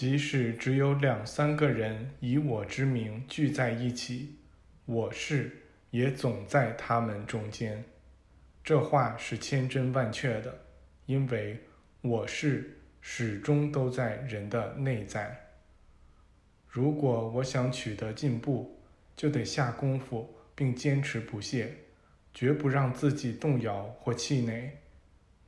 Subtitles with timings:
[0.00, 4.34] 即使只有两三个人以我之名聚在一起，
[4.86, 5.54] 我是
[5.90, 7.84] 也总在他们中间。
[8.64, 10.58] 这话是千真万确的，
[11.04, 11.60] 因为
[12.00, 15.38] 我是始终都在人的内在。
[16.66, 18.80] 如果我想取得进步，
[19.14, 21.74] 就得下功夫，并坚持不懈，
[22.32, 24.78] 绝不让自己动摇或气馁。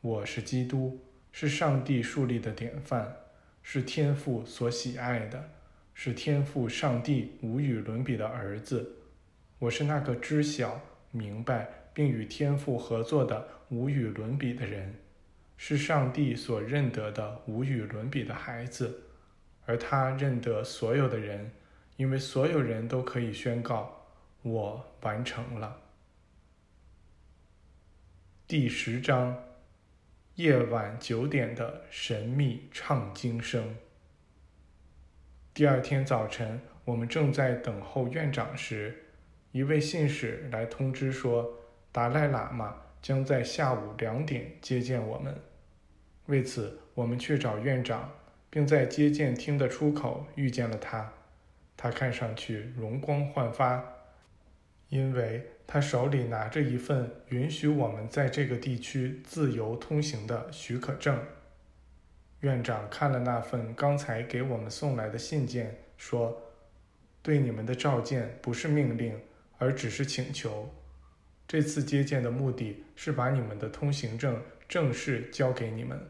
[0.00, 3.14] 我是基督，是上帝树立的典范，
[3.72, 5.48] 是天父所喜爱的，
[5.94, 8.96] 是天父上帝无与伦比的儿子。
[9.60, 10.80] 我是那个知晓、
[11.12, 14.92] 明白并与天父合作的无与伦比的人，
[15.56, 19.02] 是上帝所认得的无与伦比的孩子。
[19.64, 21.52] 而他认得所有的人，
[21.96, 24.04] 因为所有人都可以宣告
[24.42, 25.80] ：“我完成了。”
[28.48, 29.40] 第十章，
[30.40, 33.76] 夜晚九点的神秘唱经声。
[35.52, 39.04] 第二天早晨，我们正在等候院长时，
[39.52, 41.46] 一位信使来通知说，
[41.92, 45.38] 达赖喇嘛将在下午两点接见我们。
[46.24, 48.10] 为此，我们去找院长。
[48.52, 51.12] 并在接见厅的出口遇见了他，
[51.76, 53.84] 他看上去容光焕发，
[54.90, 61.18] 因为他手里拿着一份允许我们在这个地区自由通行的许可证。
[62.40, 66.42] 院长看了那份刚才给我们送来的信件，说
[67.22, 69.16] ：“对你们的召见不是命令，
[69.58, 70.68] 而只是请求。
[71.46, 76.00] 这次接见的目的是把你们的通行证正式交给你们。”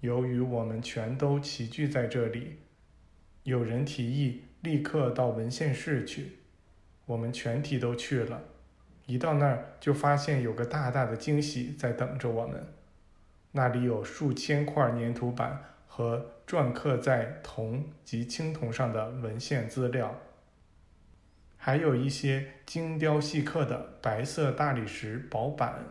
[0.00, 2.58] 由于我们全都齐聚在这里，
[3.44, 6.41] 有人提议立刻到文献室去。
[7.06, 8.42] 我们全体都去了。
[9.06, 12.66] 一到那儿，就发现有个大大的惊喜在等着我们。
[13.52, 20.20] 那里有数千块粘土板和篆刻在铜及青铜上的文献资料，
[21.56, 25.84] 还有一些精雕细刻的白色大理石薄板。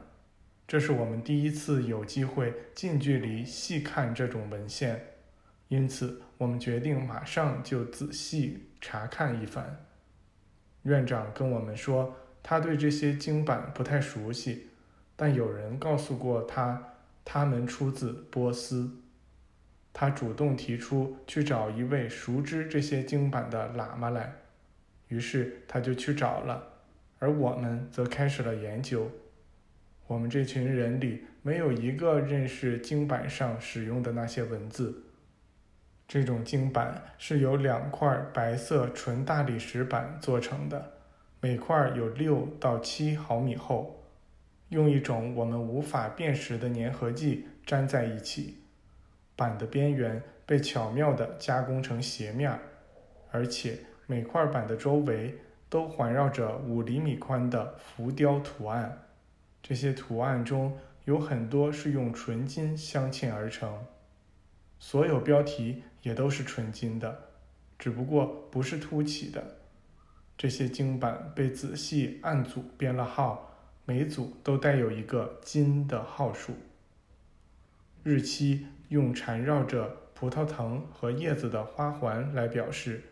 [0.68, 5.08] 这是我们第一次有机会近距离细看这种文献，
[5.68, 9.86] 因此我们决定马上就仔细查看一番。
[10.84, 14.68] 院长跟我们说，他对这些经版不太熟悉，
[15.16, 18.92] 但有人告诉过他，他们出自波斯。
[19.94, 24.34] 他主动提出去找一位熟知这些经版的喇嘛来，
[25.10, 26.66] 于是他就去找了，
[27.20, 29.12] 而我们则开始了研究。
[30.08, 35.04] 我们这群人里没有一个认识经版上使用的那些文字。
[36.12, 40.92] 这种经板是由两块白色纯大理石板做成的，
[41.40, 44.04] 每块有六到七毫米厚，
[44.68, 48.58] 用一种我们无法辨识的粘合剂粘在一起。
[49.38, 52.60] 板的边缘被巧妙地加工成斜面，
[53.32, 55.38] 而且每块板的周围
[55.70, 59.06] 都环绕着五厘米宽的浮雕图案。
[59.64, 63.86] 这些图案中有很多是用纯金镶嵌而成，
[64.84, 67.30] 所有标题也都是纯金的，
[67.78, 69.60] 只不过不是凸起的。
[70.36, 73.56] 这些经版被仔细按组编了号，
[73.86, 76.54] 每组都带有一个金的号数。
[78.02, 83.04] 日期用缠绕着葡萄藤和叶子的花环来表示，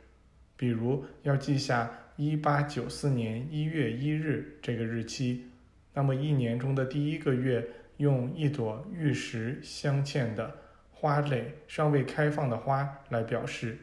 [0.57, 5.45] 比如要记下一八九四年一月一日这个日期。
[5.93, 10.55] 那么，一年中的第一个月用一朵玉石镶嵌的
[10.99, 13.77] 花蕾尚未开放的花来表示；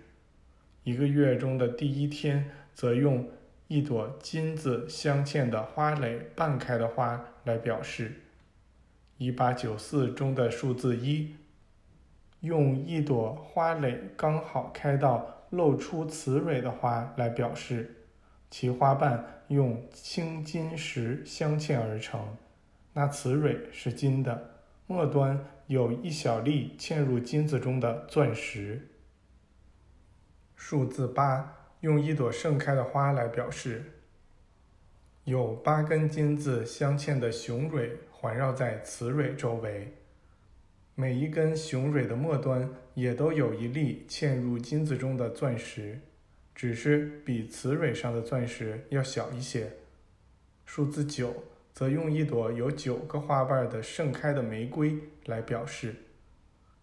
[0.85, 3.27] 一个月中的第一天则用
[3.69, 8.09] 一朵金子镶嵌的花蕾半开的花来表示；
[9.17, 11.35] 一八九四中的数字一，
[12.41, 17.93] 用一朵花蕾刚好开到露出雌蕊的花来表示。
[18.49, 22.37] 其花瓣用青金石镶嵌而成，
[22.93, 24.51] 那雌蕊是金的，
[24.87, 28.89] 末端有一小粒嵌入金子中的钻石。
[30.55, 33.85] 数字八用一朵盛开的花来表示，
[35.25, 39.95] 有八根金子镶嵌的雄蕊环绕在雌蕊周围，
[40.95, 46.01] 每一根雄蕊的末端也都有一粒嵌入金子中的钻石。
[46.55, 49.73] 只是比雌蕊上的钻石要小一些。
[50.65, 51.45] 数字九
[51.77, 55.95] 则用一朵有九个花瓣的盛开的玫瑰来表示。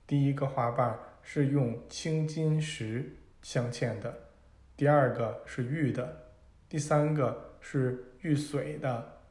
[0.06, 4.16] 第一个花瓣是用青金石镶嵌的，
[4.78, 6.28] 第二个是玉的，
[6.70, 9.22] 第三个是玉髓的。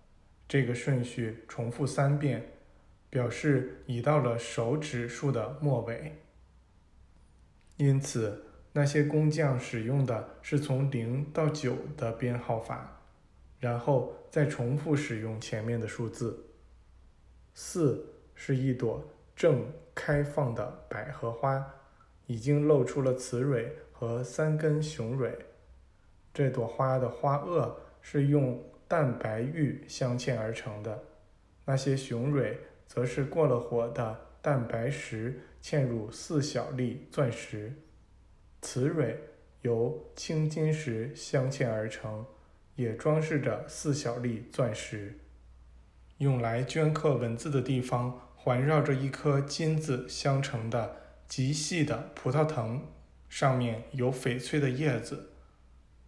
[0.49, 2.45] 这个顺序重复三遍，
[3.09, 6.21] 表示已到了手指数的末尾。
[7.77, 13.02] 因此，那些工匠使用的是从零到九的编号法，
[13.63, 16.37] 然后再重复使用前面的数字。
[17.55, 18.05] 四
[18.35, 19.01] 是一朵
[19.37, 19.65] 正
[19.95, 21.65] 开放的百合花，
[22.27, 25.39] 已经露出了雌蕊和三根雄蕊。
[26.35, 31.01] 这朵花的花萼是用蛋白玉镶嵌而成的，
[31.65, 37.73] 那些雄蕊则是过了火的蛋白石嵌入四小粒钻石。
[38.61, 39.17] 雌蕊
[39.61, 42.27] 由青金石镶嵌而成，
[42.77, 45.19] 也装饰着四小粒钻石。
[46.19, 50.97] 用来镌刻文字的地方环绕着一颗金子镶成的
[51.27, 52.83] 极细的葡萄藤，
[53.29, 55.31] 上面有翡翠的叶子。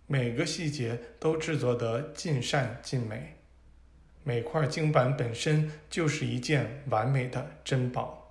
[0.06, 3.36] 每个细节都制作得尽善尽美，
[4.22, 8.23] 每块晶板本身就是一件完美的珍宝。